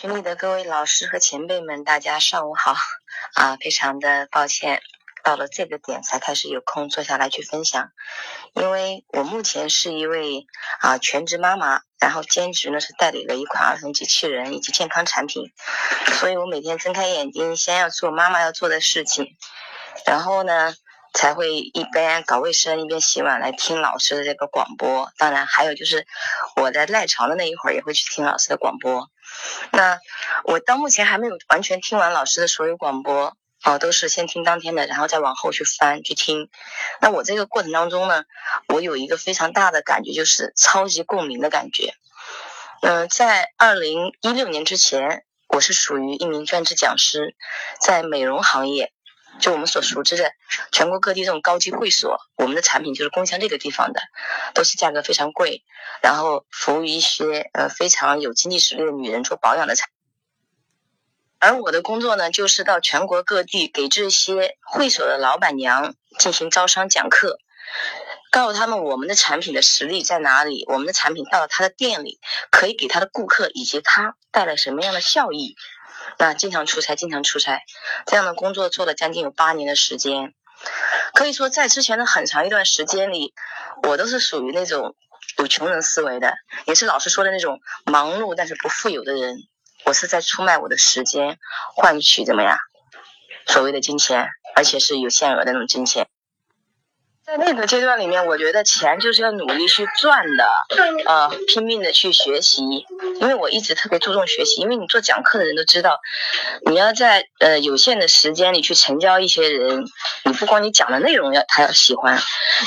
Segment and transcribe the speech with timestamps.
[0.00, 2.76] 群里的各位老师和前辈们，大家上午好
[3.34, 3.56] 啊！
[3.60, 4.80] 非常的抱歉，
[5.24, 7.90] 到了这个点才开始有空坐下来去分享，
[8.54, 10.46] 因为我目前是一位
[10.78, 15.52] 啊全职妈妈，然后兼职呢是代理了一款儿童机器人以及健康产品，
[16.20, 19.26] 所以我每天睁开眼睛，先要做妈妈要做的事情，
[20.06, 20.76] 然后呢。
[21.14, 26.06] 才会一边搞卫生一边洗碗来听老师的这个广播，当然还有就是
[26.54, 29.08] 我在赖床的那一会儿也会去听老师的广播。
[29.72, 29.98] 那
[30.44, 36.48] 我到目前还没有完全听完老师的所有广播，哦，都是先听当天的，然后再往后去翻去听。
[37.00, 38.24] 那我这个过程当中呢，
[38.68, 41.94] 我有一个非常大的感觉，就是超级共鸣的感觉。
[42.82, 47.34] 嗯，在二零一六年之前，我是属于一名专职讲师，
[47.80, 48.92] 在美容行业。
[49.38, 50.32] 就我们所熟知的
[50.72, 54.00] 全国各地这种高级会所，我们的产品就是攻向这个地方的，
[54.54, 55.62] 都是价格非常贵，
[56.02, 59.88] 然后服务于一些呃非常有经济实力的女人做保养的产。
[61.38, 67.38] 而我的工作呢，就是到全国各地给这些会所的老板娘进行招商讲课，
[68.32, 72.18] 告诉他们我们的产品的实力在哪里，我们的产品到了他的店里
[72.50, 75.54] 可以给他的顾客以及他带来什么样的效益。
[76.18, 77.62] 那经常出差，经常出差，
[78.06, 80.34] 这样的工作做了将近有八年的时间，
[81.14, 83.34] 可以说在之前的很长一段时间里，
[83.84, 84.96] 我都是属于那种
[85.38, 86.34] 有穷人思维的，
[86.66, 89.36] 也是老师说的那种忙碌但是不富有的人。
[89.84, 91.38] 我是在出卖我的时间，
[91.76, 92.58] 换取怎么样？
[93.46, 96.08] 所谓的金钱，而且是有限额的那种金钱。
[97.28, 100.48] 在那个阶段里面，我觉得钱就是要努力去赚的，
[101.04, 102.62] 呃，拼命的去学习。
[103.20, 106.00] 因为我一直特别注重学习，因为你做讲课的人都知道，
[106.64, 109.84] 你要在呃有限的时间里去成交一些人，
[110.24, 112.18] 你不光你讲的内容要他要喜欢，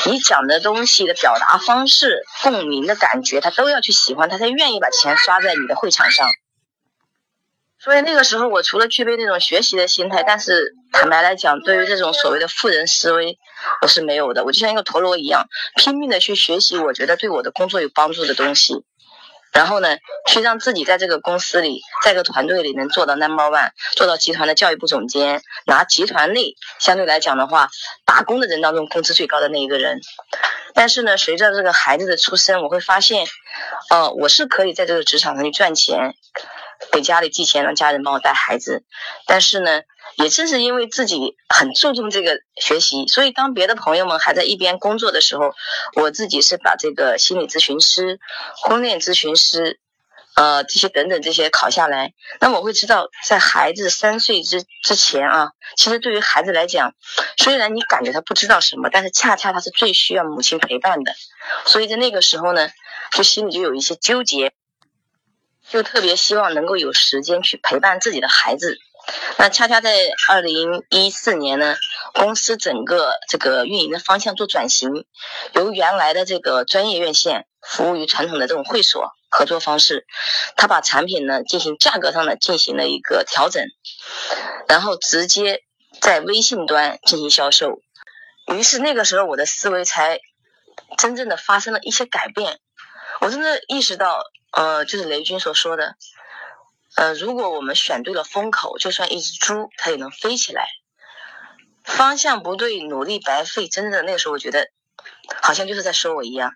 [0.06, 6.30] 你讲的东西的表达方式、共鸣的感觉，他都要去喜欢，他才愿意把钱刷在你的会场上。
[7.84, 13.40] 所以那个时候，我除了具备那种学习的心态，但是坦白来讲，对于这种所谓的富人思维，
[13.82, 14.44] 我是没有的。
[14.44, 18.76] 我就像一个陀螺一样，拼命的去学习，我觉得对我的工作有帮助的东西。
[19.52, 19.98] 然后呢，
[20.28, 27.70] 去让自己在这个公司里，在这个团队里能做到 number one，做到集团的教育部总监，拿集团内相对来讲的话，
[28.06, 30.00] 打工的人当中工资最高的那一个人。
[30.76, 33.26] 但是呢，随着这个孩子的出生，我会发现，
[33.90, 36.14] 呃，我是可以在这个职场上去赚钱。
[36.92, 38.84] 给家里寄钱，让家人帮我带孩子。
[39.28, 39.82] 但是呢，
[40.18, 45.54] 也正是因为自己很注重这个学习，所以当别的朋友们还在一边工作的时候，
[45.96, 48.20] 我自己是把这个心理咨询师、
[48.56, 49.80] 婚恋咨询师，
[50.36, 52.14] 呃，这些等等这些考下来。
[52.40, 56.94] 那我会知道，在孩子三岁之之前啊，其实对于孩子来讲，
[57.38, 61.14] 虽然你感觉他不知道什么，但是恰恰他是最需要母亲陪伴的。
[61.66, 62.70] 所以在那个时候呢，
[63.12, 64.54] 就心里就有一些纠结。
[65.72, 68.78] 就特别希望能够有时间去陪伴自己的孩子。
[69.38, 69.98] 那恰恰在
[70.30, 71.78] 二零一四年呢，
[72.14, 75.06] 公司整个这个运营的方向做转型，
[75.54, 80.06] 由原来的这个专业院线服务于传统的这种会所合作方式，
[80.58, 83.66] 他把产品呢进行价格上的进行了一个调整，
[84.68, 85.62] 然后直接
[86.02, 87.80] 在微信端进行销售。
[88.54, 90.20] 于是那个时候我的思维才
[90.98, 92.60] 真正的发生了一些改变，
[93.22, 94.22] 我真的意识到。
[94.52, 95.96] 呃，就是雷军所说的，
[96.96, 100.68] 呃，如果我们选对了风口，就算一只猪，它也能飞起来。
[101.84, 103.68] 方向不对，努力白费。
[103.68, 104.70] 真的，那个时候我觉得，
[105.42, 106.54] 好像就是在说我一样。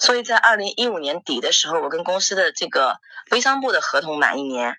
[0.00, 2.98] 所以在二零一五年底的时候，我跟公司的这个
[3.30, 4.76] 微商部的合同满一年，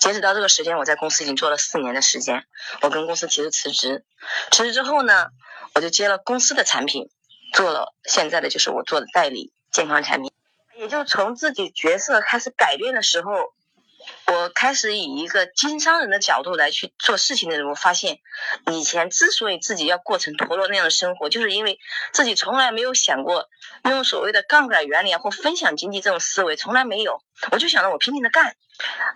[0.00, 2.44] 截止到这个时间，我在公司已经做了四年的时间。
[2.80, 4.04] 我跟公司提出辞职，
[4.50, 5.28] 辞职之后呢，
[5.74, 7.08] 我就接了公司的产品，
[7.52, 10.27] 做了现在的就是我做的代理健康产品。
[10.88, 13.52] 就从自己角色开始改变的时候，
[14.26, 18.18] 我开始以一个经商人的角度来去做事情的时候，发现
[18.70, 21.78] 以前之所以自己要过成陀螺那样的生活，就是因为
[22.12, 23.48] 自己从来没有想过
[23.84, 27.22] 用所谓的杠杆原理或分享经济这种思维，从来没有。
[27.52, 28.56] 我就想着我拼命的干，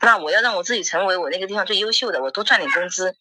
[0.00, 3.16] 那我要让我自己成为我那个地方最优秀的，我多赚点工资。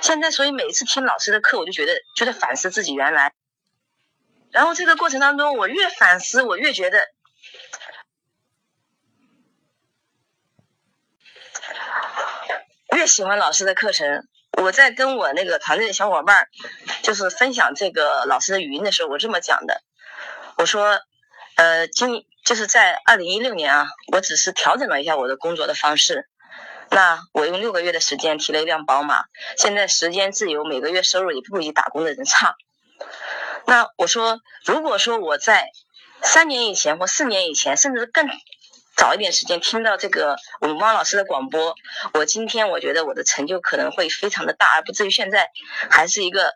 [0.00, 3.32] 现在，所以每一次听老师的课，我就觉得就在反思自己原来。
[4.50, 7.00] 然后这个过程当中，我越反思，我越觉得。
[12.94, 14.26] 越喜欢老师的课程，
[14.58, 16.48] 我在跟我那个团队的小伙伴
[17.02, 19.80] 就是分享这个老师的语音的时候，我这么讲的，
[20.56, 21.00] 我说，
[21.56, 26.28] 呃，今就是在二零一六年啊，我只是调整了一下我的工作的方式，
[26.90, 29.24] 那我用六个月的时间提了一辆宝马，
[29.56, 32.56] 现在时间自由，每个月收入也不比打工的人差。
[33.66, 35.70] 那我说，如果说我在
[36.20, 38.28] 三年以前或四年以前，甚至更
[38.96, 41.74] 早一点时间听到这个我们汪老师的广播，
[42.14, 45.48] 我今天我觉得我的成就可能会非常的大，而不至于现在
[45.90, 46.52] 还是一个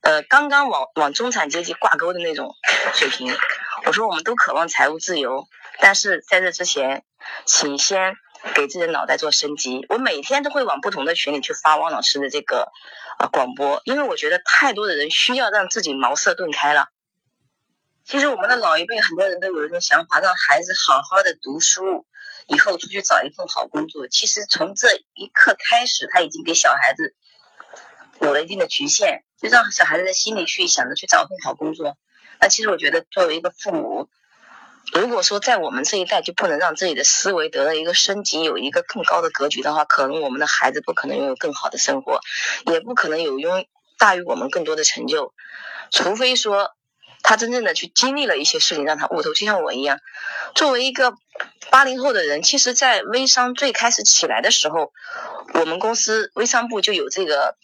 [0.00, 2.54] 呃刚刚往往中产阶级挂钩的那种
[2.94, 3.36] 水平。
[3.84, 5.48] 我说我们都渴望财务自由，
[5.80, 7.02] 但是在这之前，
[7.44, 8.14] 请先
[8.54, 9.84] 给自己的脑袋做升级。
[9.88, 12.70] 我每天都会往不同的群里去发汪老师的这个
[13.18, 16.86] 呃广播，因为我觉得太多的人需要让自己茅塞顿开了。
[18.04, 22.04] 其实我们的老一辈很多人都有一种想法，让孩子好好的读书，
[22.46, 24.08] 以后出去找一份好工作。
[24.08, 27.14] 其实从这一刻开始，他已经给小孩子
[28.20, 31.96] 有了一定的局限，就让小孩子的心里去想着去找份好工作。
[32.40, 34.08] 那其实我觉得，作为一个父母，
[34.92, 42.20] 如果说在我们这一代就不能让自己的思维得到一个升级，有一个更高的格局的话，可能我们的孩子不可能拥有更好的生活，
[42.66, 43.64] 也不可能有拥
[43.96, 45.32] 大于我们更多的成就，
[45.92, 46.74] 除非说。
[47.32, 50.00] 他真正的去经历了一些事情，让他悟透，就像我一样。
[50.54, 51.14] 作为一个
[51.70, 54.92] 八零后的人，其实，在微商最开始起来的时候，
[55.54, 57.56] 我们公司微商部就有这个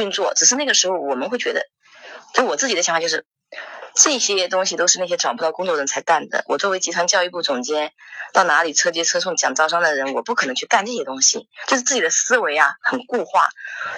[0.00, 0.34] 运作。
[0.34, 1.64] 只是那个时候，我们会觉得，
[2.32, 3.24] 就我自己的想法就是，
[3.94, 6.42] 这些东西都是那些找不到工作人才干的。
[6.48, 7.92] 我作为集团教育部总监，
[8.32, 11.46] 到哪里车接车送讲招商的人，我不可能去干这些东西。
[11.68, 13.48] 就是自己的思维啊，很固化，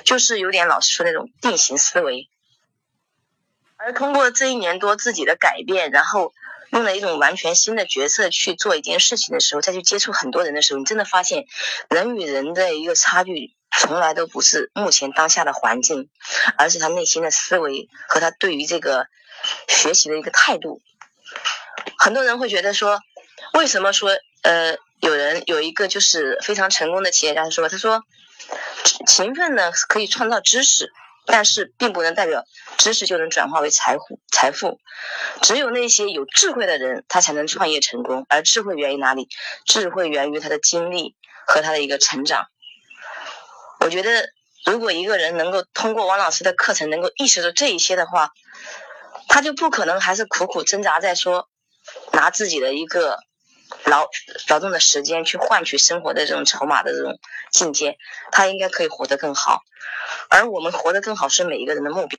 [0.04, 2.28] 就是有点老师说那种定型思维。
[3.78, 6.32] 而通过这一年多自己的改变，然后
[6.70, 11.44] 用了一种完全新的角色去做一件事情的时候，再去接触很多人的时候，你真的发现
[11.90, 16.08] 人与人的一个差距，从来都不是目前当下的环境，
[16.56, 19.06] 而是他内心的思维和他对于这个
[19.68, 20.80] 学习的一个态度。
[21.98, 23.00] 很多人会觉得说，
[23.52, 24.10] 为什么说
[24.42, 28.02] 呃有人有一个就是非常成功的企业家说，他说
[29.06, 30.90] 勤奋呢可以创造知识。
[31.26, 32.44] 但是并不能代表
[32.78, 34.20] 知识就能转化为财富。
[34.30, 34.80] 财富，
[35.42, 38.24] 只有那些有智慧的人，他才能创业成功。
[38.28, 39.28] 而智慧源于哪里？
[39.64, 41.14] 智慧源于他的经历
[41.46, 42.46] 和他的一个成长。
[43.80, 44.28] 我觉得，
[44.64, 48.32] 如果一个人能够通过王老师的课程，能够意识到这一些的话，
[49.28, 51.48] 他就不可能还是苦苦挣扎在说
[52.12, 53.18] 拿自己的一个
[53.86, 54.08] 劳
[54.48, 57.18] 劳动的时间去换取生活的这种筹码的这种
[57.50, 57.96] 境界，
[58.32, 59.62] 他应该可以活得更好。
[60.28, 62.18] 而我们活得更好是每一个人的目标，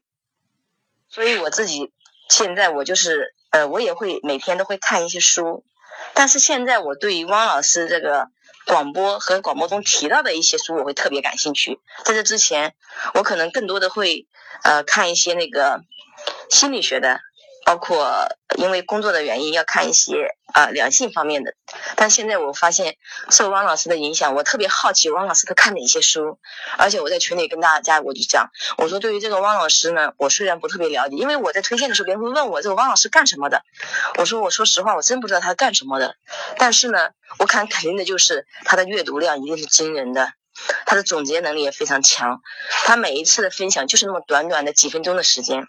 [1.09, 1.91] 所以我自己
[2.29, 5.65] 现在我就是呃，我也会每天都会看一些书，
[6.13, 8.29] 但是现在我对于汪老师这个
[8.65, 11.79] 广播和广播中提到的一些书，我会特别感兴趣。
[12.05, 12.75] 在这之前，
[13.13, 14.27] 我可能更多的会
[14.63, 15.81] 呃看一些那个
[16.49, 17.19] 心理学的。
[17.67, 21.53] 包括因为工作的原因要看一些啊两性方面的，
[21.97, 22.95] 但现在我发现
[23.29, 26.39] 受汪老师的影响，我特别好奇汪老师都看哪些书，
[26.77, 33.63] 而且我在群里跟大家我就讲，我说对于这个汪老师呢，我虽然不特别了解，因为我在推荐的时候别人会问我这个汪老师干什么的，
[34.17, 36.15] 我说我说实话我真不知道他干什么的，
[36.57, 40.31] 但是呢，我看肯定的就是他的阅读量一定是惊人的，
[40.85, 42.39] 他的总结能力也非常强，
[42.85, 45.67] 他每一次的分享就是那么短短的几分钟的时间。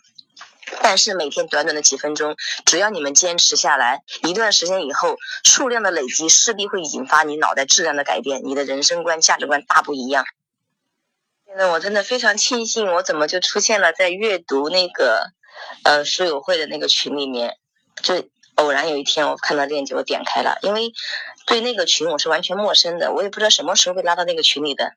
[0.82, 10.24] 但是每天短短的几分钟，只要你们坚持下来，一段时间以后，数量的累积势必会引发你脑袋质量的改变，你的人生观、价值观大不一样。
[11.46, 15.30] 现在我真的非常庆幸，我怎么就出现了在阅读那个
[15.82, 17.56] 呃书友会的那个群里面，
[18.02, 20.92] 就偶然有一天我看到链接，我点开了，因为
[21.46, 24.92] 对那个群我是完全陌生的，我也不知道什么时候被拉到那个群里的。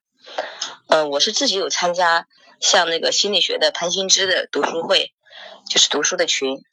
[0.88, 2.27] 嗯，我是自己有参加
[2.60, 5.13] 像那个心理学的潘新之的读书会。
[5.69, 6.63] 就是读书的群，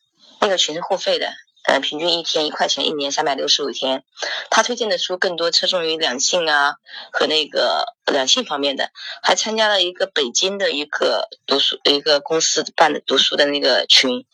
[0.41, 1.33] 那个群是付费的，
[1.67, 4.05] 呃，平均一天一块钱，一年三百六十五天。
[4.51, 6.75] 他推荐的书更多侧重于两性啊
[7.13, 8.91] 和那个两性方面的，
[9.23, 14.25] 还参加了一个北京的一个读书一个公司办的读书的那个群，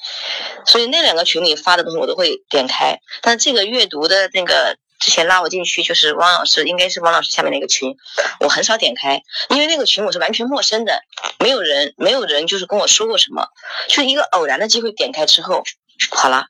[0.64, 4.76] 所以那两个群里发的东西我都会点开，但是这个阅读的那个。
[5.04, 7.94] 之前拉我进去就是汪老师，应该是汪老师下面那个群，
[8.40, 11.02] 我很少点开，因为那个群我是完全陌生的，
[11.38, 13.48] 没有人，没有人就是跟我说过什么，
[13.90, 15.62] 就一个偶然的机会点开之后，
[16.10, 16.46] 好了，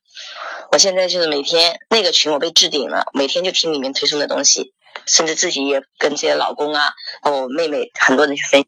[0.71, 4.73] 我现在就是每天那个群我被置顶了，每天就听里面推送的东西，
[5.05, 6.93] 甚至自己也跟这些老公啊，
[7.23, 8.65] 我妹妹很多人去分。